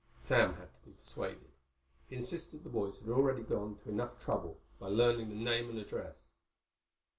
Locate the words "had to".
0.55-0.79